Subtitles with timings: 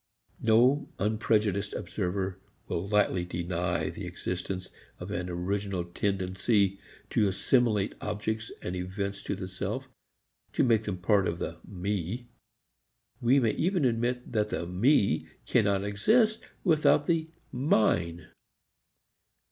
[0.41, 6.79] No unprejudiced observer will lightly deny the existence of an original tendency
[7.11, 9.87] to assimilate objects and events to the self,
[10.53, 12.29] to make them part of the "me."
[13.21, 18.29] We may even admit that the "me" cannot exist without the "mine."